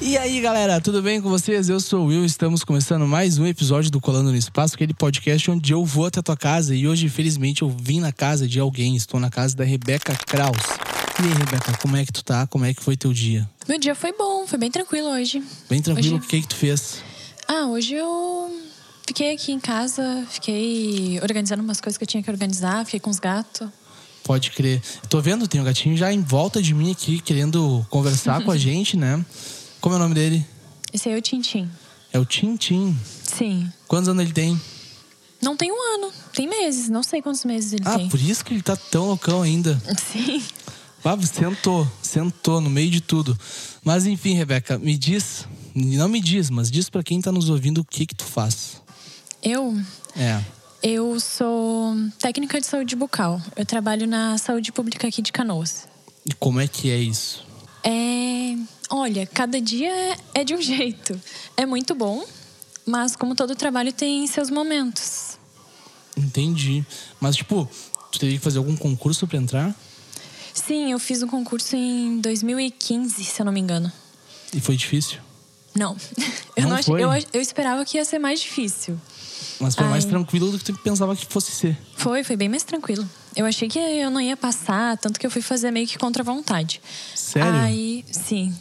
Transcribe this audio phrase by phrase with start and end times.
[0.00, 1.68] E aí, galera, tudo bem com vocês?
[1.68, 5.50] Eu sou o Will, estamos começando mais um episódio do Colando no Espaço, aquele podcast
[5.50, 8.60] onde eu vou até a tua casa e hoje, infelizmente, eu vim na casa de
[8.60, 10.56] alguém, estou na casa da Rebeca Kraus.
[11.20, 12.46] E aí, Rebeca, como é que tu tá?
[12.46, 13.48] Como é que foi teu dia?
[13.68, 15.42] Meu dia foi bom, foi bem tranquilo hoje.
[15.68, 16.16] Bem tranquilo?
[16.16, 17.02] Hoje- O que é que tu fez?
[17.48, 18.56] Ah, hoje eu
[19.06, 23.10] fiquei aqui em casa, fiquei organizando umas coisas que eu tinha que organizar, fiquei com
[23.10, 23.68] os gatos.
[24.22, 24.80] Pode crer.
[25.08, 28.56] Tô vendo, tem um gatinho já em volta de mim aqui, querendo conversar com a
[28.58, 29.24] gente, né?
[29.80, 30.44] Como é o nome dele?
[30.92, 31.68] Esse aí é o Tintim.
[32.12, 32.96] É o Tintim.
[33.22, 33.70] Sim.
[33.86, 34.60] Quantos anos ele tem?
[35.40, 38.08] Não tem um ano, tem meses, não sei quantos meses ele Ah, tem.
[38.08, 39.80] por isso que ele tá tão loucão ainda.
[40.12, 40.42] Sim.
[41.04, 43.38] Ah, sentou, sentou no meio de tudo.
[43.84, 47.80] Mas enfim, Rebeca, me diz, não me diz, mas diz pra quem tá nos ouvindo
[47.82, 48.82] o que que tu faz.
[49.40, 49.80] Eu,
[50.16, 50.42] É.
[50.82, 53.40] eu sou técnica de saúde bucal.
[53.54, 55.86] Eu trabalho na saúde pública aqui de Canoas.
[56.26, 57.46] E como é que é isso?
[57.84, 58.56] É,
[58.90, 59.92] olha, cada dia
[60.34, 61.20] é- de um jeito.
[61.56, 62.24] É muito bom,
[62.86, 65.38] mas como todo trabalho tem seus momentos.
[66.16, 66.84] Entendi.
[67.20, 67.68] Mas tipo,
[68.10, 69.74] tu teria que fazer algum concurso pra entrar?
[70.52, 73.90] Sim, eu fiz um concurso em 2015, se eu não me engano.
[74.52, 75.18] E foi difícil?
[75.74, 75.96] Não.
[76.56, 77.00] Eu, Não não ach- foi?
[77.00, 79.00] eu, eu esperava que ia ser mais difícil.
[79.60, 80.10] Mas foi mais Ai.
[80.10, 81.78] tranquilo do que tu pensava que fosse ser.
[81.96, 83.08] Foi, foi bem mais tranquilo.
[83.36, 86.22] Eu achei que eu não ia passar, tanto que eu fui fazer meio que contra
[86.22, 86.80] a vontade.
[87.14, 87.52] Sério?
[87.60, 88.52] Aí, sim.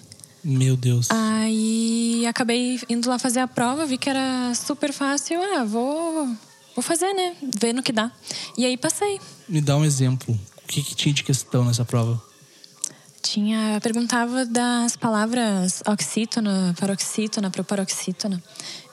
[0.49, 1.09] Meu Deus.
[1.11, 5.41] Aí acabei indo lá fazer a prova, vi que era super fácil.
[5.43, 6.25] Ah, vou,
[6.73, 7.35] vou fazer, né?
[7.59, 8.09] Ver no que dá.
[8.57, 9.19] E aí passei.
[9.49, 10.33] Me dá um exemplo.
[10.63, 12.23] O que, que tinha de questão nessa prova?
[13.31, 18.41] Tinha, perguntava das palavras oxítona, paroxítona, proparoxítona.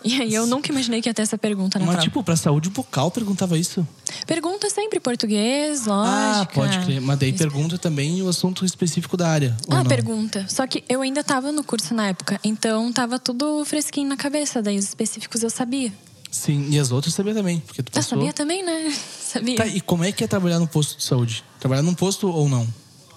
[0.05, 2.09] E aí eu nunca imaginei que ia ter essa pergunta na Mas, prova.
[2.09, 3.87] tipo, pra saúde bucal perguntava isso.
[4.27, 6.41] Pergunta sempre português, lógica.
[6.43, 7.00] Ah, pode crer.
[7.00, 9.56] Mas daí pergunta também o assunto específico da área.
[9.71, 10.45] Ah, pergunta.
[10.49, 14.61] Só que eu ainda tava no curso na época, então tava tudo fresquinho na cabeça.
[14.61, 15.93] Daí os específicos eu sabia.
[16.28, 18.19] Sim, e as outras sabia também, porque tu Eu passou.
[18.19, 18.93] sabia também, né?
[19.25, 19.56] Sabia.
[19.56, 21.45] Tá, e como é que é trabalhar no posto de saúde?
[21.61, 22.66] Trabalhar num posto ou não?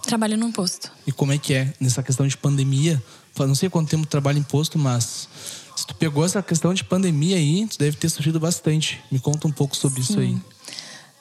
[0.07, 0.89] Trabalho num posto.
[1.05, 3.03] E como é que é nessa questão de pandemia?
[3.37, 5.27] Não sei quanto tempo trabalha em posto, mas
[5.75, 8.99] se tu pegou essa questão de pandemia aí, tu deve ter sofrido bastante.
[9.11, 10.35] Me conta um pouco sobre isso aí.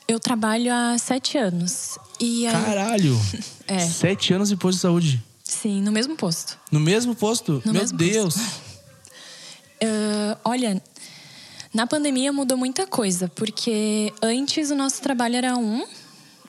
[0.08, 1.98] Eu trabalho há sete anos.
[2.20, 3.20] E aí, Caralho!
[3.68, 3.80] É.
[3.80, 5.20] Sete anos em posto de saúde.
[5.42, 6.56] sim, no mesmo posto.
[6.70, 7.60] No mesmo posto?
[7.64, 8.36] No Meu mesmo Deus!
[9.82, 10.80] Ah, olha,
[11.74, 15.84] na pandemia mudou muita coisa, porque antes o nosso trabalho era um,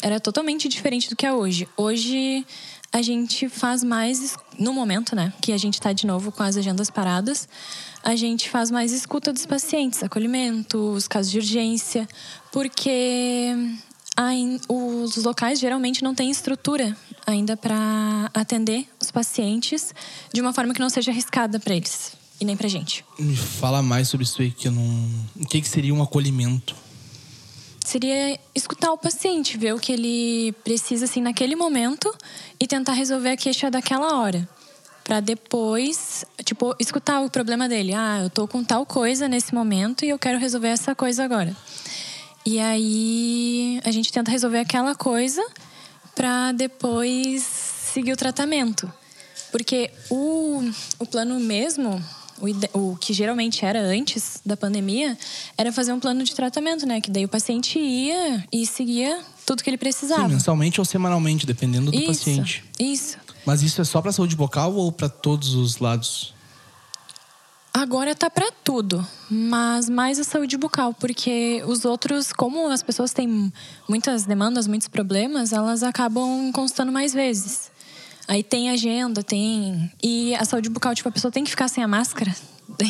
[0.02, 1.68] era totalmente diferente do que é hoje.
[1.76, 2.46] Hoje
[2.92, 6.56] a gente faz mais, no momento, né, que a gente tá de novo com as
[6.58, 7.48] agendas paradas,
[8.04, 12.08] a gente faz mais escuta dos pacientes, acolhimento, os casos de urgência,
[12.52, 13.54] porque
[14.68, 19.94] os locais geralmente não têm estrutura ainda para atender os pacientes
[20.34, 23.04] de uma forma que não seja arriscada para eles e nem pra gente.
[23.20, 25.10] Me fala mais sobre isso aí, que eu não.
[25.36, 26.76] O que, que seria um acolhimento?
[27.88, 32.14] Seria escutar o paciente, ver o que ele precisa assim naquele momento
[32.60, 34.46] e tentar resolver a queixa daquela hora.
[35.06, 37.94] Pra depois, tipo, escutar o problema dele.
[37.94, 41.56] Ah, eu tô com tal coisa nesse momento e eu quero resolver essa coisa agora.
[42.46, 45.42] E aí a gente tenta resolver aquela coisa
[46.14, 48.92] pra depois seguir o tratamento.
[49.50, 50.62] Porque o,
[51.00, 52.04] o plano mesmo,
[52.40, 55.18] o, o que geralmente era antes da pandemia,
[55.58, 57.02] era fazer um plano de tratamento, né?
[57.02, 60.28] Que daí o paciente ia e seguia tudo que ele Sim, precisava.
[60.28, 62.64] mensalmente ou semanalmente, dependendo do isso, paciente.
[62.80, 63.18] isso.
[63.46, 66.34] Mas isso é só pra saúde bucal ou pra todos os lados?
[67.74, 73.14] Agora tá pra tudo, mas mais a saúde bucal, porque os outros, como as pessoas
[73.14, 73.54] têm
[73.88, 77.72] muitas demandas, muitos problemas, elas acabam constando mais vezes.
[78.28, 79.90] Aí tem agenda, tem.
[80.04, 82.36] E a saúde bucal, tipo, a pessoa tem que ficar sem a máscara.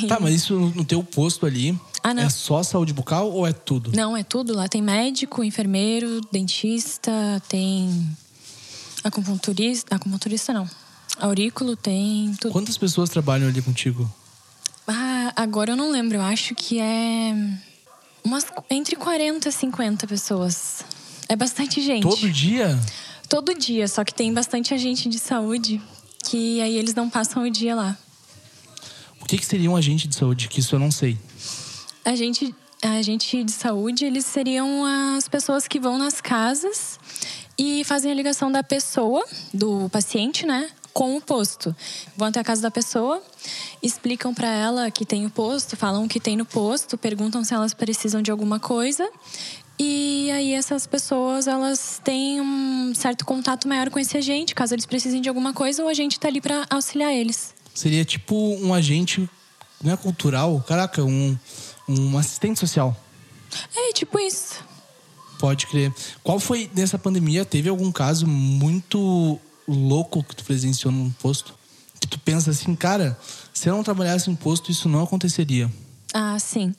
[0.07, 2.23] Tá, mas isso no no teu posto ali Ah, não.
[2.23, 3.91] é só saúde bucal ou é tudo?
[3.95, 4.67] Não, é tudo lá.
[4.67, 7.11] Tem médico, enfermeiro, dentista,
[7.47, 8.09] tem
[9.03, 9.95] acupunturista.
[9.95, 10.67] Acupunturista não.
[11.19, 12.51] Aurículo tem tudo.
[12.51, 14.11] Quantas pessoas trabalham ali contigo?
[14.87, 16.17] Ah, agora eu não lembro.
[16.17, 17.33] Eu acho que é
[18.23, 20.83] umas entre 40 e 50 pessoas.
[21.29, 22.03] É bastante gente.
[22.03, 22.79] Todo dia?
[23.29, 25.81] Todo dia, só que tem bastante agente de saúde
[26.23, 27.97] que aí eles não passam o dia lá.
[29.21, 30.47] O que, que seria um agente de saúde?
[30.47, 31.17] Que isso eu não sei.
[32.05, 34.85] A gente, a gente de saúde, eles seriam
[35.17, 36.99] as pessoas que vão nas casas
[37.57, 40.69] e fazem a ligação da pessoa, do paciente, né?
[40.93, 41.75] Com o posto.
[42.15, 43.21] Vão até a casa da pessoa,
[43.81, 47.53] explicam para ela que tem o posto, falam o que tem no posto, perguntam se
[47.53, 49.09] elas precisam de alguma coisa.
[49.79, 54.85] E aí essas pessoas, elas têm um certo contato maior com esse agente, caso eles
[54.85, 57.53] precisem de alguma coisa, o agente tá ali para auxiliar eles.
[57.75, 59.29] Seria tipo um agente,
[59.83, 61.37] não é cultural, caraca, um,
[61.87, 62.97] um assistente social.
[63.75, 64.65] É, tipo isso.
[65.39, 65.93] Pode crer.
[66.23, 67.45] Qual foi nessa pandemia?
[67.45, 71.53] Teve algum caso muito louco que tu presenciou num posto?
[71.99, 73.17] Que tu pensa assim, cara,
[73.53, 75.71] se eu não trabalhasse em posto, isso não aconteceria.
[76.11, 76.73] Ah, sim.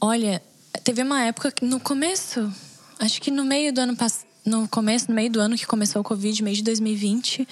[0.00, 0.42] Olha,
[0.82, 2.52] teve uma época que no começo,
[2.98, 6.02] acho que no meio do ano passado, no começo, no meio do ano que começou
[6.02, 7.46] o Covid, mês de 2020,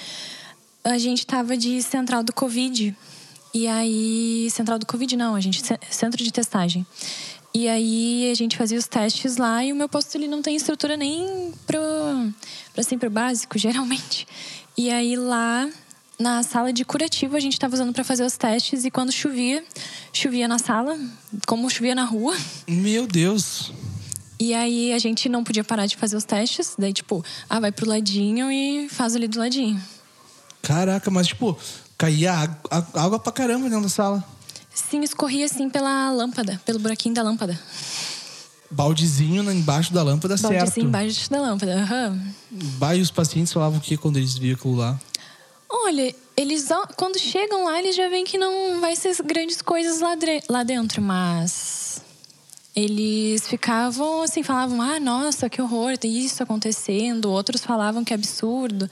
[0.85, 2.95] a gente tava de central do Covid.
[3.55, 6.87] E aí, central do Covid não, a gente centro de testagem.
[7.55, 10.57] E aí a gente fazia os testes lá e o meu posto ele não tem
[10.57, 11.79] estrutura nem pro,
[12.77, 14.27] assim, pro básico, geralmente.
[14.77, 15.69] E aí lá
[16.23, 19.63] na sala de curativo a gente estava usando para fazer os testes e quando chovia,
[20.13, 20.97] chovia na sala,
[21.47, 22.35] como chovia na rua.
[22.67, 23.73] Meu Deus.
[24.39, 27.73] E aí a gente não podia parar de fazer os testes, daí tipo, ah, vai
[27.73, 29.81] pro ladinho e faz ali do ladinho.
[30.63, 31.59] Caraca, mas tipo,
[31.99, 34.25] caía água, água pra caramba dentro da sala.
[34.73, 37.59] Sim, escorria assim pela lâmpada, pelo buraquinho da lâmpada.
[38.71, 40.81] Baldezinho embaixo da lâmpada, Baldezinho certo.
[40.81, 42.19] embaixo da lâmpada, aham.
[42.51, 42.95] Uhum.
[42.95, 44.99] E os pacientes falavam o que quando eles viam aquilo lá?
[45.93, 50.17] Olha, eles quando chegam lá, eles já veem que não vai ser grandes coisas lá,
[50.49, 52.00] lá dentro, mas
[52.75, 57.31] eles ficavam assim, falavam: "Ah, nossa, que horror, tem isso acontecendo".
[57.31, 58.91] Outros falavam que é absurdo.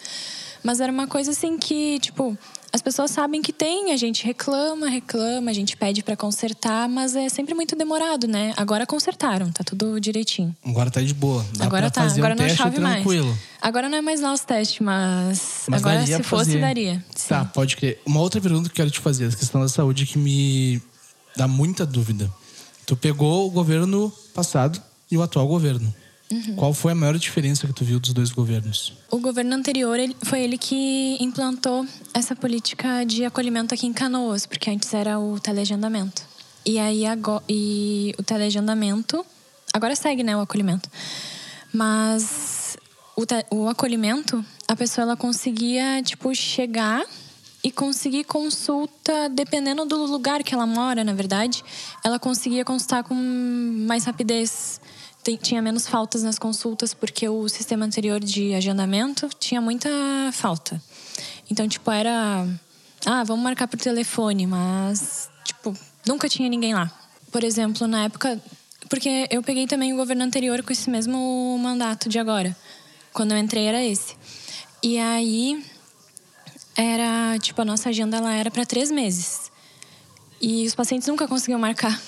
[0.63, 2.37] Mas era uma coisa assim que, tipo,
[2.81, 7.15] as pessoas sabem que tem, a gente reclama, reclama, a gente pede para consertar, mas
[7.15, 8.55] é sempre muito demorado, né?
[8.57, 10.57] Agora consertaram, tá tudo direitinho.
[10.65, 11.45] Agora tá de boa.
[11.53, 13.27] Dá agora tá, agora um não chove tranquilo.
[13.27, 13.39] mais.
[13.61, 16.61] Agora não é mais lá os testes, mas, mas agora se fosse fazer.
[16.63, 17.05] daria.
[17.29, 17.51] Tá, Sim.
[17.53, 18.01] pode crer.
[18.07, 20.81] Uma outra pergunta que eu quero te fazer, a questão da saúde que me
[21.37, 22.33] dá muita dúvida.
[22.87, 24.81] Tu pegou o governo passado
[25.11, 25.95] e o atual governo.
[26.33, 26.55] Uhum.
[26.55, 28.93] Qual foi a maior diferença que tu viu dos dois governos?
[29.11, 31.85] O governo anterior ele, foi ele que implantou
[32.15, 36.23] essa política de acolhimento aqui em Canoas, porque antes era o teleagendamento.
[36.65, 39.27] E aí agora, e o teleagendamento
[39.73, 40.89] agora segue, né, o acolhimento.
[41.73, 42.77] Mas
[43.17, 47.05] o, te, o acolhimento, a pessoa ela conseguia tipo chegar
[47.63, 51.63] e conseguir consulta dependendo do lugar que ela mora, na verdade,
[52.05, 54.81] ela conseguia consultar com mais rapidez
[55.37, 59.91] tinha menos faltas nas consultas porque o sistema anterior de agendamento tinha muita
[60.33, 60.81] falta.
[61.51, 62.47] Então, tipo, era.
[63.05, 66.91] Ah, vamos marcar por telefone, mas, tipo, nunca tinha ninguém lá.
[67.33, 68.41] Por exemplo, na época.
[68.89, 72.57] Porque eu peguei também o governo anterior com esse mesmo mandato de agora.
[73.13, 74.17] Quando eu entrei era esse.
[74.83, 75.65] E aí.
[76.77, 77.39] Era.
[77.41, 79.51] Tipo, a nossa agenda ela era para três meses.
[80.41, 82.01] E os pacientes nunca conseguiam marcar.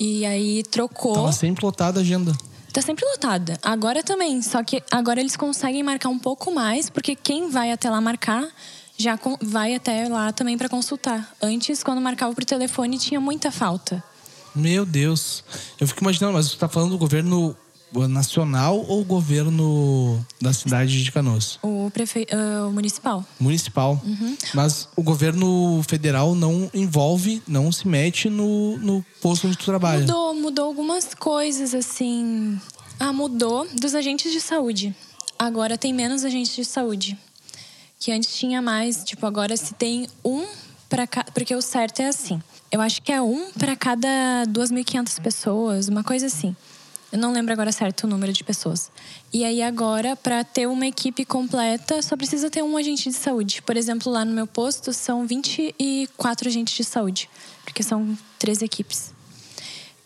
[0.00, 1.12] E aí trocou.
[1.12, 2.32] Tava sempre lotada a agenda.
[2.72, 3.58] Tá sempre lotada.
[3.62, 4.40] Agora também.
[4.40, 8.48] Só que agora eles conseguem marcar um pouco mais, porque quem vai até lá marcar
[8.96, 11.34] já vai até lá também para consultar.
[11.42, 14.02] Antes, quando marcava por telefone, tinha muita falta.
[14.54, 15.44] Meu Deus.
[15.78, 17.54] Eu fico imaginando, mas você tá falando do governo
[18.08, 21.58] nacional ou o governo da cidade de Canoas?
[21.62, 22.26] O, prefe...
[22.32, 23.24] Uh, municipal.
[23.38, 24.00] Municipal.
[24.04, 24.36] Uhum.
[24.54, 30.00] Mas o governo federal não envolve, não se mete no, no posto onde tu trabalha.
[30.00, 32.58] Mudou, mudou algumas coisas, assim.
[32.98, 34.94] Ah, mudou dos agentes de saúde.
[35.38, 37.18] Agora tem menos agentes de saúde.
[37.98, 39.02] Que antes tinha mais.
[39.04, 40.46] Tipo, agora se tem um
[40.88, 41.32] para cada.
[41.32, 42.40] Porque o certo é assim.
[42.70, 44.08] Eu acho que é um para cada
[44.48, 46.54] 2.500 pessoas, uma coisa assim.
[47.12, 48.90] Eu não lembro agora certo o número de pessoas.
[49.32, 53.60] E aí agora, para ter uma equipe completa, só precisa ter um agente de saúde.
[53.62, 57.28] Por exemplo, lá no meu posto são 24 agentes de saúde,
[57.64, 59.12] porque são três equipes.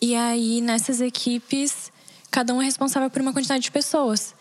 [0.01, 1.93] E aí nessas equipes,
[2.31, 4.35] cada um é responsável por uma quantidade de pessoas.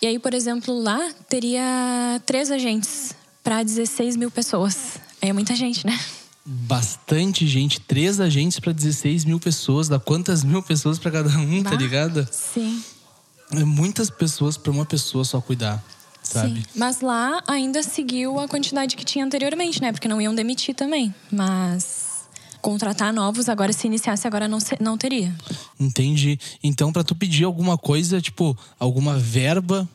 [0.00, 4.98] E aí, por exemplo, lá teria três agentes para 16 mil pessoas.
[5.20, 5.98] É muita gente, né?
[6.50, 11.62] Bastante gente, três agentes para 16 mil pessoas, dá quantas mil pessoas para cada um,
[11.62, 12.26] tá bah, tá ligado?
[12.32, 12.82] Sim.
[13.52, 15.84] É muitas pessoas para uma pessoa só cuidar,
[16.22, 16.60] sabe?
[16.60, 16.66] Sim.
[16.74, 19.92] Mas lá ainda seguiu a quantidade que tinha anteriormente, né?
[19.92, 21.14] Porque não iam demitir também.
[21.30, 22.26] Mas
[22.62, 25.34] contratar novos, agora se iniciasse agora não, não teria.
[25.78, 26.38] Entendi.
[26.62, 29.86] Então, para tu pedir alguma coisa, tipo, alguma verba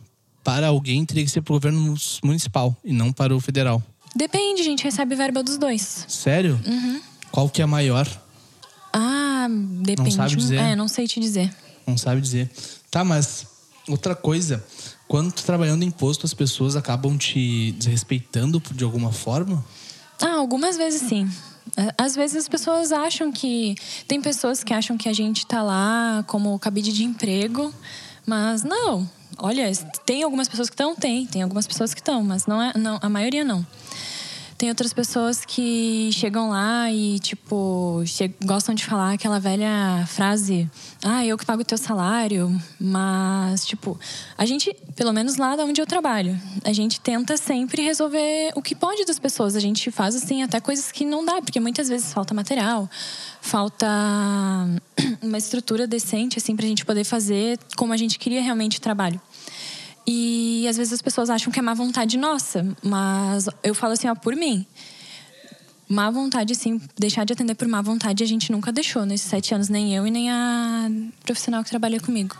[0.44, 3.82] para alguém, teria que ser pro governo municipal e não para o federal.
[4.16, 6.06] Depende, a gente recebe verba dos dois.
[6.08, 6.60] Sério?
[6.66, 7.02] Uhum.
[7.32, 8.08] Qual que é a maior?
[8.92, 10.10] Ah, Depende.
[10.10, 10.58] Não sabe dizer?
[10.58, 11.54] É, não sei te dizer.
[11.88, 12.50] Não sabe dizer.
[12.92, 13.46] Tá, mas
[13.88, 14.64] outra coisa,
[15.08, 19.64] quando tu trabalhando em imposto, as pessoas acabam te desrespeitando de alguma forma?
[20.22, 21.30] Ah, algumas vezes sim.
[21.98, 23.76] Às vezes as pessoas acham que.
[24.08, 27.74] Tem pessoas que acham que a gente tá lá como cabide de emprego,
[28.26, 29.10] mas não.
[29.38, 29.72] Olha,
[30.06, 31.26] tem algumas pessoas que estão, tem.
[31.26, 33.66] Tem algumas pessoas que estão, mas não é, não, a maioria não.
[34.64, 38.02] Tem outras pessoas que chegam lá e, tipo,
[38.46, 40.72] gostam de falar aquela velha frase:
[41.04, 42.50] ah, eu que pago o teu salário.
[42.80, 44.00] Mas, tipo,
[44.38, 48.74] a gente, pelo menos lá onde eu trabalho, a gente tenta sempre resolver o que
[48.74, 49.58] pode das pessoas.
[49.58, 52.90] A gente faz, assim, até coisas que não dá, porque muitas vezes falta material,
[53.42, 53.86] falta
[55.22, 59.20] uma estrutura decente, assim, pra gente poder fazer como a gente queria realmente o trabalho.
[60.06, 64.08] E às vezes as pessoas acham que é má vontade nossa, mas eu falo assim,
[64.08, 64.66] ó, por mim.
[65.88, 69.54] Má vontade, sim, deixar de atender por má vontade a gente nunca deixou nesses sete
[69.54, 70.90] anos, nem eu e nem a
[71.24, 72.36] profissional que trabalha comigo.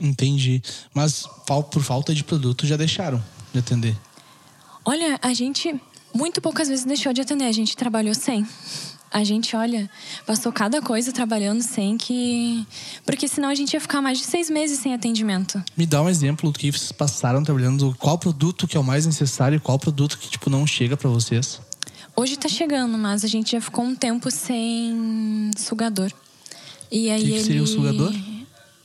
[0.00, 0.62] Entendi.
[0.92, 3.96] Mas por falta de produto já deixaram de atender?
[4.84, 5.80] Olha, a gente
[6.14, 8.46] muito poucas vezes deixou de atender, a gente trabalhou sem
[9.14, 9.88] a gente, olha,
[10.26, 12.66] passou cada coisa trabalhando sem que.
[13.06, 15.62] Porque senão a gente ia ficar mais de seis meses sem atendimento.
[15.76, 17.94] Me dá um exemplo do que vocês passaram trabalhando.
[18.00, 21.08] Qual produto que é o mais necessário e qual produto que, tipo, não chega para
[21.08, 21.60] vocês?
[22.16, 26.10] Hoje tá chegando, mas a gente já ficou um tempo sem sugador.
[26.90, 27.44] E aí que, que ele...
[27.44, 28.12] seria o sugador?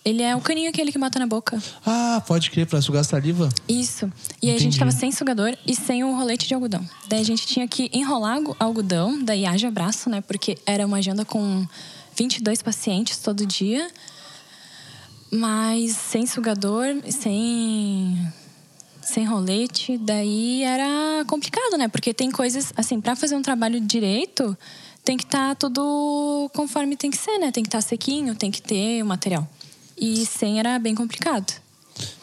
[0.10, 1.62] Ele é o caninho aquele que bota na boca.
[1.86, 3.48] Ah, pode crer, pra sugar saliva?
[3.68, 4.12] Isso.
[4.42, 6.84] E aí a gente tava sem sugador e sem o rolete de algodão.
[7.08, 10.20] Daí a gente tinha que enrolar algodão, daí haja braço, né?
[10.22, 11.64] Porque era uma agenda com
[12.16, 13.88] 22 pacientes todo dia.
[15.32, 18.34] Mas sem sugador, sem
[19.04, 21.88] sem rolete, daí era complicado, né?
[21.88, 24.58] Porque tem coisas, assim, para fazer um trabalho direito,
[25.04, 27.52] tem que estar tá tudo conforme tem que ser, né?
[27.52, 29.48] Tem que estar tá sequinho, tem que ter o material.
[30.00, 31.52] E sem era bem complicado.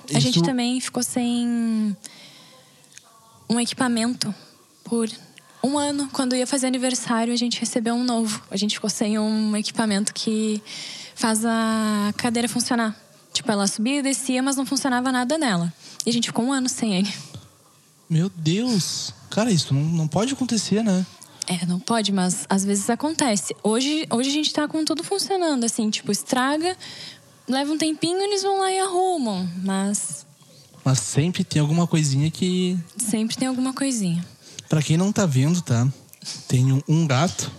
[0.06, 0.16] Isso...
[0.16, 1.96] A gente também ficou sem
[3.48, 4.34] um equipamento
[4.84, 5.10] por
[5.62, 6.08] um ano.
[6.12, 8.42] Quando ia fazer aniversário, a gente recebeu um novo.
[8.50, 10.62] A gente ficou sem um equipamento que
[11.14, 12.96] faz a cadeira funcionar.
[13.32, 15.72] Tipo, ela subia e descia, mas não funcionava nada nela.
[16.04, 17.12] E a gente ficou um ano sem ele.
[18.08, 19.12] Meu Deus!
[19.30, 21.04] Cara, isso não, não pode acontecer, né?
[21.46, 23.54] É, não pode, mas às vezes acontece.
[23.62, 26.76] Hoje, hoje a gente tá com tudo funcionando, assim, tipo, estraga,
[27.48, 30.26] leva um tempinho, eles vão lá e arrumam, mas.
[30.84, 32.78] Mas sempre tem alguma coisinha que.
[32.96, 34.24] Sempre tem alguma coisinha.
[34.68, 35.86] Para quem não tá vendo, tá?
[36.48, 37.50] Tem um gato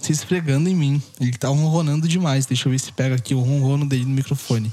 [0.00, 1.02] se esfregando em mim.
[1.20, 2.46] Ele tá ronronando demais.
[2.46, 4.72] Deixa eu ver se pega aqui o ronrono dele no microfone.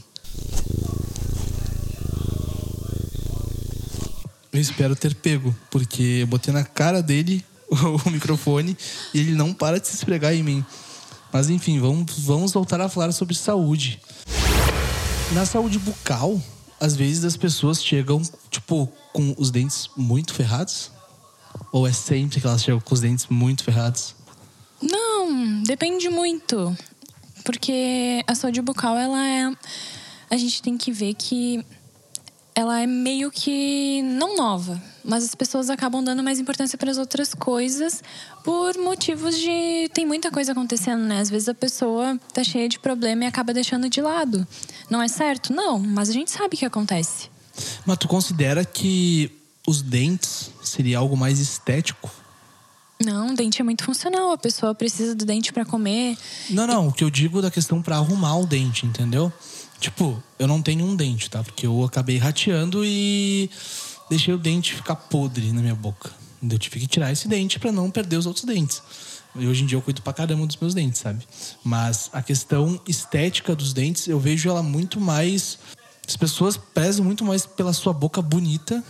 [4.53, 7.43] Eu espero ter pego, porque eu botei na cara dele
[8.05, 8.77] o microfone
[9.13, 10.65] e ele não para de se esfregar em mim.
[11.31, 14.00] Mas enfim, vamos, vamos voltar a falar sobre saúde.
[15.34, 16.41] Na saúde bucal,
[16.79, 20.91] às vezes as pessoas chegam, tipo, com os dentes muito ferrados?
[21.72, 24.15] Ou é sempre que elas chegam com os dentes muito ferrados?
[24.82, 26.75] Não, depende muito.
[27.44, 29.51] Porque a saúde bucal, ela é.
[30.29, 31.65] A gente tem que ver que
[32.55, 36.97] ela é meio que não nova, mas as pessoas acabam dando mais importância para as
[36.97, 38.01] outras coisas
[38.45, 41.19] por motivos de tem muita coisa acontecendo, né?
[41.19, 44.47] Às vezes a pessoa tá cheia de problema e acaba deixando de lado.
[44.89, 45.51] Não é certo?
[45.51, 47.29] Não, mas a gente sabe que acontece.
[47.85, 49.29] Mas tu considera que
[49.67, 52.09] os dentes seria algo mais estético?
[53.03, 54.31] Não, o dente é muito funcional.
[54.31, 56.17] A pessoa precisa do dente para comer.
[56.50, 56.88] Não, não.
[56.88, 59.31] O que eu digo da questão para arrumar o dente, entendeu?
[59.79, 61.44] Tipo, eu não tenho um dente, tá?
[61.44, 63.50] Porque eu acabei rateando e
[64.10, 66.12] deixei o dente ficar podre na minha boca.
[66.41, 68.82] Eu tive que tirar esse dente para não perder os outros dentes.
[69.36, 71.25] E hoje em dia eu cuido pra caramba dos meus dentes, sabe?
[71.63, 75.58] Mas a questão estética dos dentes, eu vejo ela muito mais.
[76.08, 78.84] As pessoas prezam muito mais pela sua boca bonita.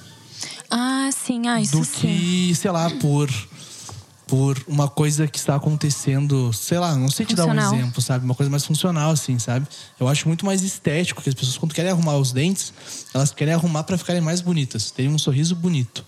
[0.69, 2.01] Ah, sim, ah, isso Do sim.
[2.01, 3.29] que, sei lá, por
[4.27, 8.25] por uma coisa que está acontecendo, sei lá, não sei te dar um exemplo, sabe?
[8.25, 9.67] Uma coisa mais funcional, assim, sabe?
[9.99, 12.73] Eu acho muito mais estético que as pessoas, quando querem arrumar os dentes,
[13.13, 16.03] elas querem arrumar para ficarem mais bonitas, terem um sorriso bonito.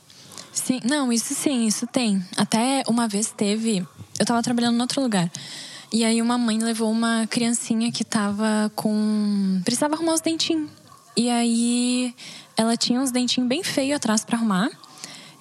[0.51, 2.23] Sim, não, isso sim, isso tem.
[2.35, 3.85] Até uma vez teve.
[4.19, 5.31] Eu tava trabalhando em outro lugar.
[5.93, 9.61] E aí uma mãe levou uma criancinha que tava com.
[9.63, 10.69] precisava arrumar os dentinhos.
[11.15, 12.13] E aí
[12.57, 14.69] ela tinha uns dentinhos bem feios atrás para arrumar.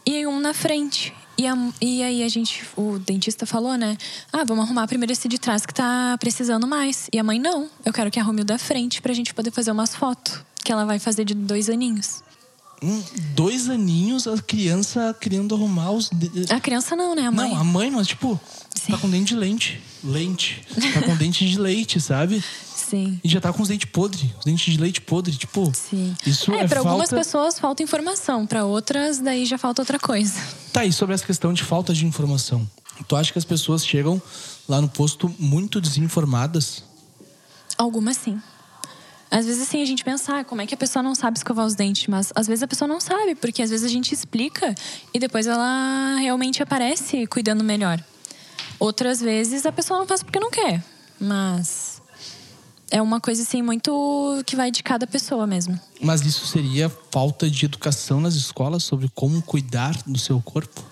[0.04, 1.12] E um na frente.
[1.38, 3.96] E, a, e aí a gente, o dentista falou, né?
[4.32, 7.08] Ah, vamos arrumar primeiro esse de trás que tá precisando mais.
[7.12, 9.70] E a mãe, não, eu quero que arrume o da frente pra gente poder fazer
[9.70, 10.40] umas fotos.
[10.64, 12.22] Que ela vai fazer de dois aninhos.
[12.82, 13.02] Um,
[13.34, 16.10] dois aninhos, a criança querendo arrumar os.
[16.50, 17.26] A criança não, né?
[17.26, 17.50] A mãe.
[17.50, 18.38] Não, a mãe, mas tipo.
[18.90, 19.80] tá com dente de lente.
[20.04, 20.62] Lente.
[20.92, 22.42] Tá com dente de leite, sabe?
[22.88, 23.20] Sim.
[23.24, 24.30] E já tá com os dentes podres.
[24.38, 25.34] Os dentes de leite podre.
[25.34, 26.14] Tipo, Sim.
[26.24, 26.88] isso é, é, pra falta...
[26.88, 30.40] algumas pessoas falta informação, pra outras daí já falta outra coisa.
[30.72, 32.68] Tá, e sobre essa questão de falta de informação?
[33.08, 34.22] Tu acha que as pessoas chegam
[34.68, 36.84] lá no posto muito desinformadas?
[37.76, 38.40] Algumas sim.
[39.28, 41.66] Às vezes, assim, a gente pensa, ah, como é que a pessoa não sabe escovar
[41.66, 42.06] os dentes?
[42.06, 44.72] Mas às vezes a pessoa não sabe, porque às vezes a gente explica
[45.12, 48.02] e depois ela realmente aparece cuidando melhor.
[48.78, 50.82] Outras vezes a pessoa não faz porque não quer.
[51.18, 51.95] Mas
[52.90, 55.78] é uma coisa, assim, muito que vai de cada pessoa mesmo.
[56.00, 60.82] Mas isso seria falta de educação nas escolas sobre como cuidar do seu corpo?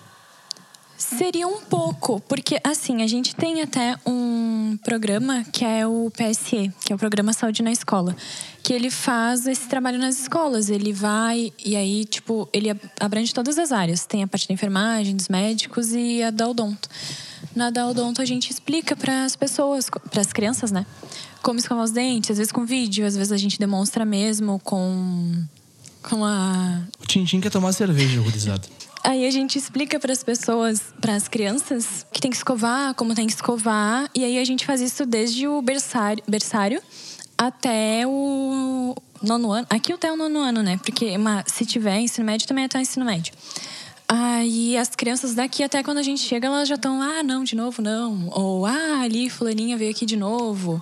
[0.97, 6.71] Seria um pouco, porque assim, a gente tem até um programa que é o PSE,
[6.85, 8.15] que é o Programa Saúde na Escola,
[8.63, 10.69] que ele faz esse trabalho nas escolas.
[10.69, 14.05] Ele vai e aí, tipo, ele abrange todas as áreas.
[14.05, 16.89] Tem a parte da enfermagem, dos médicos e a da odonto.
[17.53, 20.85] Na da odonto a gente explica para as pessoas, para as crianças, né?
[21.45, 25.43] Como escovar os dentes, às vezes com vídeo, às vezes a gente demonstra mesmo com
[26.01, 28.67] com a O Tintin quer tomar cerveja, gurizada.
[29.03, 33.13] Aí a gente explica para as pessoas, para as crianças, que tem que escovar, como
[33.13, 34.09] tem que escovar.
[34.15, 36.81] E aí a gente faz isso desde o berçário, berçário
[37.37, 39.67] até o nono ano.
[39.69, 40.77] Aqui até o nono ano, né?
[40.77, 43.31] Porque mas, se tiver ensino médio, também é até o ensino médio.
[44.09, 47.55] Aí as crianças daqui, até quando a gente chega, elas já estão, ah, não, de
[47.55, 48.29] novo não.
[48.31, 50.81] Ou, ah, ali, fulaninha veio aqui de novo.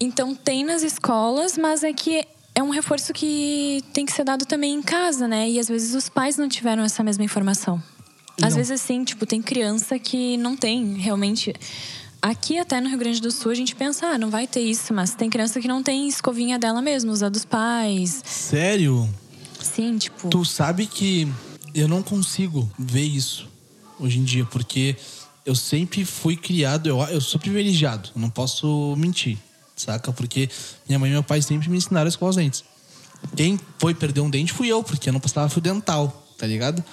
[0.00, 2.24] Então tem nas escolas, mas é que
[2.54, 5.48] é um reforço que tem que ser dado também em casa, né?
[5.48, 7.82] E às vezes os pais não tiveram essa mesma informação.
[8.40, 8.56] Às Não.
[8.56, 11.52] vezes, assim, tipo, tem criança que não tem realmente.
[12.22, 14.92] Aqui, até no Rio Grande do Sul, a gente pensa, ah, não vai ter isso,
[14.92, 18.22] mas tem criança que não tem escovinha dela mesmo, usa dos pais.
[18.24, 19.08] Sério?
[19.60, 20.28] Sim, tipo.
[20.28, 21.28] Tu sabe que
[21.74, 23.48] eu não consigo ver isso
[24.00, 24.96] hoje em dia, porque
[25.46, 29.38] eu sempre fui criado, eu, eu sou privilegiado, não posso mentir,
[29.82, 30.12] saca?
[30.12, 30.48] Porque
[30.88, 32.64] minha mãe e meu pai sempre me ensinaram a escovar os dentes.
[33.36, 36.84] Quem foi perder um dente fui eu, porque eu não passava fio dental, tá ligado?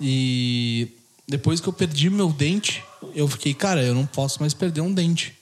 [0.00, 0.88] E
[1.28, 2.82] depois que eu perdi meu dente,
[3.14, 5.36] eu fiquei, cara, eu não posso mais perder um dente.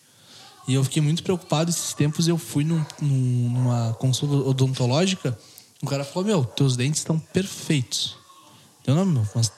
[0.69, 2.29] E eu fiquei muito preocupado esses tempos.
[2.29, 5.37] Eu fui num- num- numa consulta odontológica.
[5.83, 8.17] O cara falou: Meu, teus dentes estão perfeitos.
[8.87, 9.51] Eu não, meu, mas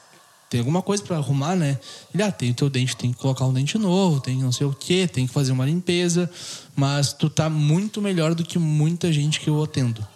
[0.53, 1.79] tem alguma coisa pra arrumar, né?
[2.13, 4.67] Ele, ah, tem o teu dente, tem que colocar um dente novo, tem não sei
[4.67, 6.29] o quê, tem que fazer uma limpeza.
[6.75, 10.07] Mas tu tá muito melhor do que muita gente que eu atendo.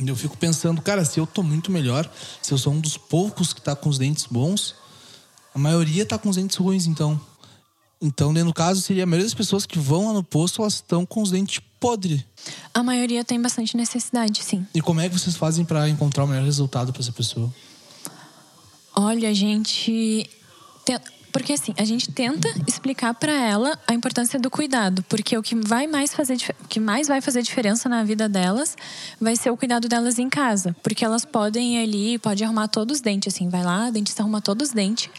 [0.00, 2.96] E eu fico pensando, cara, se eu tô muito melhor, se eu sou um dos
[2.96, 4.74] poucos que tá com os dentes bons,
[5.54, 7.20] a maioria tá com os dentes ruins, então.
[8.00, 10.76] Então, né, no caso, seria a maioria das pessoas que vão lá no posto, elas
[10.76, 12.24] estão com os dentes podres.
[12.72, 14.66] A maioria tem bastante necessidade, sim.
[14.74, 17.52] E como é que vocês fazem pra encontrar o melhor resultado pra essa pessoa?
[19.00, 20.28] Olha, a gente.
[20.84, 25.42] te- Porque assim, a gente tenta explicar pra ela a importância do cuidado, porque o
[25.42, 26.36] que vai mais fazer
[26.68, 28.74] que mais vai fazer diferença na vida delas
[29.20, 32.96] vai ser o cuidado delas em casa, porque elas podem ir ali, pode arrumar todos
[32.96, 35.10] os dentes assim, vai lá, dentista arruma todos os dentes,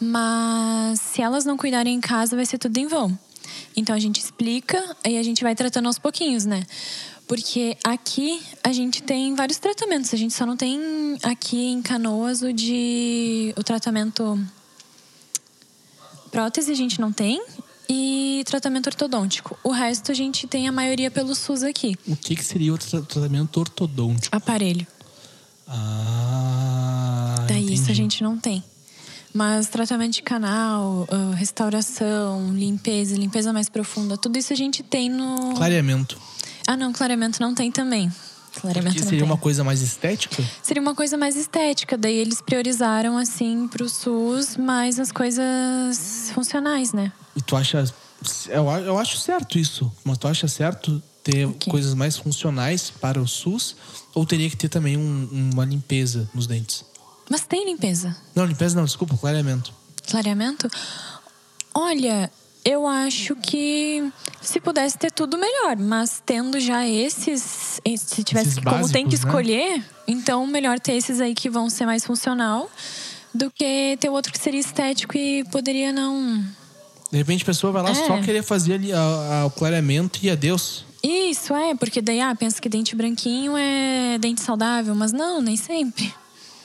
[0.00, 3.16] mas se elas não cuidarem em casa vai ser tudo em vão.
[3.76, 6.62] Então a gente explica e a gente vai tratando aos pouquinhos, né?
[7.30, 10.12] Porque aqui a gente tem vários tratamentos.
[10.12, 10.80] A gente só não tem
[11.22, 14.36] aqui em Canoas o de o tratamento
[16.32, 17.40] prótese a gente não tem
[17.88, 19.56] e tratamento ortodôntico.
[19.62, 21.96] O resto a gente tem a maioria pelo SUS aqui.
[22.04, 24.36] O que, que seria o tra- tratamento ortodôntico?
[24.36, 24.84] Aparelho.
[25.68, 27.44] Ah.
[27.46, 27.94] Daí isso a entendi.
[27.94, 28.64] gente não tem.
[29.32, 35.08] Mas tratamento de canal, ah, restauração, limpeza, limpeza mais profunda, tudo isso a gente tem
[35.08, 35.54] no.
[35.54, 36.20] Clareamento.
[36.72, 38.12] Ah, não, clareamento não tem também.
[38.60, 40.40] Clareamento Que não seria uma coisa mais estética?
[40.62, 41.98] Seria uma coisa mais estética.
[41.98, 47.12] Daí eles priorizaram, assim, pro SUS mais as coisas funcionais, né?
[47.34, 47.84] E tu acha.
[48.48, 51.68] Eu, eu acho certo isso, mas tu acha certo ter O quê?
[51.70, 53.74] coisas mais funcionais para o SUS?
[54.14, 56.84] Ou teria que ter também um- uma limpeza nos dentes?
[57.28, 58.16] Mas tem limpeza.
[58.32, 59.72] Não, limpeza não, desculpa, clareamento.
[60.08, 60.68] Clareamento?
[61.74, 62.30] Olha,
[62.64, 68.58] eu acho que se pudesse ter tudo melhor, mas tendo já esses, se tivesse Esses
[68.58, 69.28] que- como tem que básicos, né?
[69.30, 72.70] escolher, então melhor ter esses aí que vão ser mais funcional
[73.34, 76.44] do que ter outro que seria estético e poderia não.
[77.10, 77.94] De repente a pessoa vai lá É.
[78.06, 78.98] só querer fazer ali a-
[79.42, 80.84] a- o clareamento e adeus.
[81.02, 85.56] Isso é, porque daí ah, pensa que dente branquinho é dente saudável, mas não, nem
[85.56, 86.12] sempre.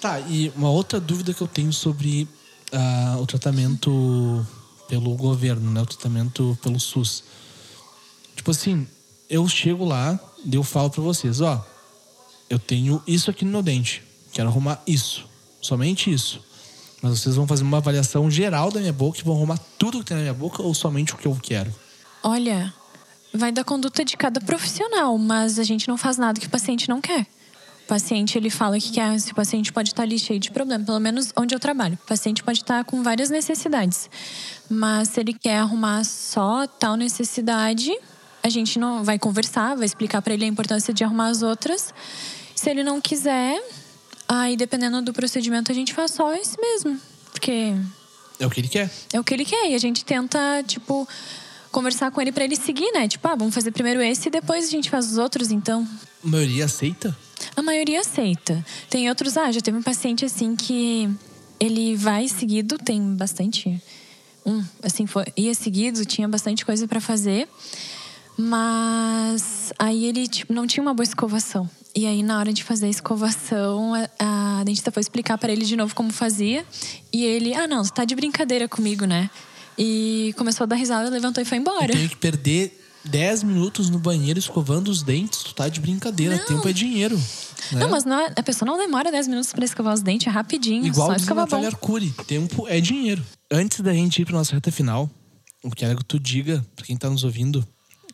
[0.01, 2.27] Tá, e uma outra dúvida que eu tenho sobre
[2.71, 4.45] ah, o tratamento
[4.87, 5.81] pelo governo, né?
[5.81, 7.23] O tratamento pelo SUS.
[8.35, 8.87] Tipo assim,
[9.29, 11.65] eu chego lá e eu falo pra vocês, ó,
[12.49, 15.27] eu tenho isso aqui no meu dente, quero arrumar isso,
[15.61, 16.43] somente isso.
[17.01, 20.05] Mas vocês vão fazer uma avaliação geral da minha boca e vão arrumar tudo que
[20.05, 21.73] tem na minha boca ou somente o que eu quero?
[22.23, 22.73] Olha,
[23.33, 26.89] vai da conduta de cada profissional, mas a gente não faz nada que o paciente
[26.89, 27.27] não quer.
[27.85, 30.83] O paciente ele fala que quer, se o paciente pode estar ali cheio de problema,
[30.83, 31.99] pelo menos onde eu trabalho.
[32.03, 34.09] O paciente pode estar com várias necessidades,
[34.67, 37.95] mas se ele quer arrumar só tal necessidade,
[38.41, 41.93] a gente não vai conversar, vai explicar para ele a importância de arrumar as outras.
[42.55, 43.61] Se ele não quiser,
[44.27, 46.99] aí dependendo do procedimento a gente faz só esse mesmo,
[47.31, 47.75] porque
[48.39, 48.89] é o que ele quer.
[49.13, 51.07] É o que ele quer e a gente tenta tipo
[51.71, 53.07] conversar com ele para ele seguir, né?
[53.07, 55.87] Tipo, ah, vamos fazer primeiro esse e depois a gente faz os outros, então.
[56.23, 57.15] A maioria aceita?
[57.55, 58.65] A maioria aceita.
[58.89, 61.09] Tem outros, ah, já teve um paciente assim que
[61.59, 63.81] ele vai seguido, tem bastante.
[64.45, 67.47] Um, assim, foi, ia seguido, tinha bastante coisa para fazer.
[68.37, 71.69] Mas aí ele tipo, não tinha uma boa escovação.
[71.95, 75.63] E aí, na hora de fazer a escovação, a, a dentista foi explicar para ele
[75.63, 76.65] de novo como fazia.
[77.11, 79.29] E ele, ah, não, você tá de brincadeira comigo, né?
[79.77, 81.93] E começou a dar risada, levantou e foi embora.
[81.93, 86.37] Eu tenho que perder 10 minutos no banheiro escovando os dentes, tu tá de brincadeira.
[86.37, 86.45] Não.
[86.45, 87.17] Tempo é dinheiro.
[87.71, 87.79] Né?
[87.79, 90.29] Não, mas não é, a pessoa não demora 10 minutos para escovar os dentes, é
[90.29, 90.85] rapidinho.
[90.85, 93.23] Igual só diz Natália Arcuri, tempo é dinheiro.
[93.51, 95.09] Antes da gente ir pra nossa reta final,
[95.63, 97.65] eu quero que tu diga, pra quem tá nos ouvindo,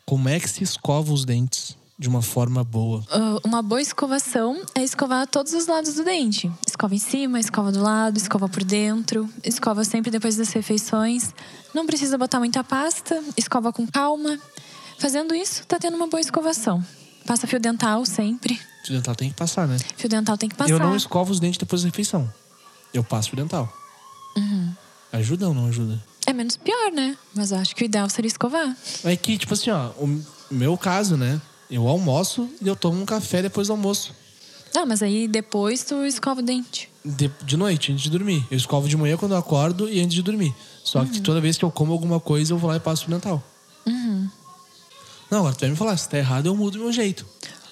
[0.06, 2.99] como é que se escova os dentes de uma forma boa?
[3.01, 6.51] Uh, uma boa escovação é escovar todos os lados do dente.
[6.67, 9.30] Escova em cima, escova do lado, escova por dentro.
[9.43, 11.34] Escova sempre depois das refeições.
[11.73, 14.39] Não precisa botar muita pasta, escova com calma.
[15.01, 16.85] Fazendo isso, tá tendo uma boa escovação.
[17.25, 18.53] Passa fio dental sempre.
[18.85, 19.75] Fio dental tem que passar, né?
[19.97, 20.71] Fio dental tem que passar.
[20.71, 22.31] Eu não escovo os dentes depois da refeição.
[22.93, 23.67] Eu passo fio dental.
[24.37, 24.71] Uhum.
[25.11, 25.99] Ajuda ou não ajuda?
[26.27, 27.17] É menos pior, né?
[27.33, 28.77] Mas eu acho que o ideal seria escovar.
[29.03, 31.41] É que, tipo assim, ó, o meu caso, né?
[31.67, 34.13] Eu almoço e eu tomo um café depois do almoço.
[34.71, 36.87] Não, mas aí depois tu escova o dente.
[37.03, 38.45] De, de noite, antes de dormir.
[38.51, 40.53] Eu escovo de manhã quando eu acordo e antes de dormir.
[40.83, 41.07] Só uhum.
[41.07, 43.43] que toda vez que eu como alguma coisa, eu vou lá e passo fio dental.
[43.87, 44.29] Uhum.
[45.32, 47.26] Não, agora tu vai me falar, se tá errado, eu mudo o meu jeito.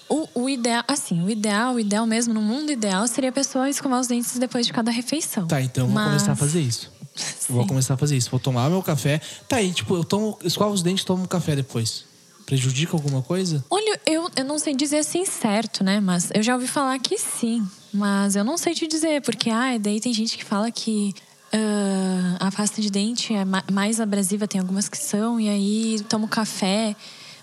[0.08, 3.68] O, o ideal, assim, o ideal, o ideal mesmo, no mundo ideal, seria a pessoa
[3.68, 5.46] escovar os dentes depois de cada refeição.
[5.46, 6.90] Tá, então eu vou começar a fazer isso.
[7.48, 8.30] Eu vou começar a fazer isso.
[8.30, 9.20] Vou tomar meu café.
[9.46, 12.04] Tá aí, tipo, eu tomo, escovo os dentes e tomo um café depois.
[12.46, 13.62] Prejudica alguma coisa?
[13.70, 16.00] Olha, eu, eu não sei dizer assim certo, né?
[16.00, 17.64] Mas eu já ouvi falar que sim.
[17.92, 21.14] Mas eu não sei te dizer, porque ah, daí tem gente que fala que
[21.52, 26.26] uh, a pasta de dente é mais abrasiva, tem algumas que são, e aí toma
[26.26, 26.96] café.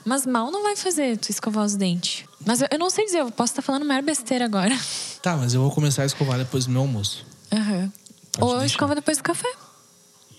[0.07, 2.23] Mas mal não vai fazer tu escovar os dentes.
[2.45, 4.73] Mas eu, eu não sei dizer, eu posso estar falando maior besteira agora.
[5.19, 7.25] Tá, mas eu vou começar a escovar depois do meu almoço.
[7.51, 7.91] Uhum.
[8.39, 8.65] Ou deixar.
[8.67, 9.51] escova depois do café.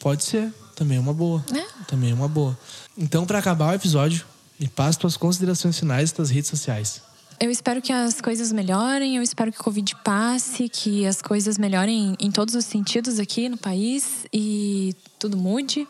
[0.00, 1.44] Pode ser, também é uma boa.
[1.52, 1.84] É?
[1.84, 2.56] Também é uma boa.
[2.96, 4.24] Então, para acabar o episódio,
[4.58, 7.02] me passa tuas considerações finais das redes sociais.
[7.38, 11.58] Eu espero que as coisas melhorem, eu espero que o Covid passe, que as coisas
[11.58, 15.86] melhorem em todos os sentidos aqui no país e tudo mude.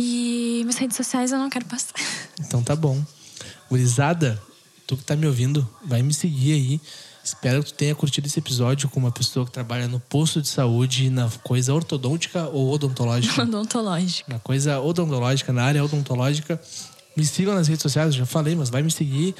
[0.00, 1.94] E minhas redes sociais eu não quero passar.
[2.40, 3.04] Então tá bom.
[3.68, 4.40] Gurizada,
[4.86, 6.80] tu que tá me ouvindo, vai me seguir aí.
[7.22, 10.46] Espero que tu tenha curtido esse episódio com uma pessoa que trabalha no posto de
[10.48, 13.42] saúde, na coisa ortodôntica ou odontológica.
[13.42, 14.32] odontológica.
[14.32, 16.58] Na coisa odontológica, na área odontológica.
[17.16, 19.34] Me sigam nas redes sociais, já falei, mas vai me seguir.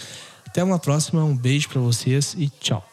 [0.44, 2.84] Até uma próxima, um beijo para vocês e tchau.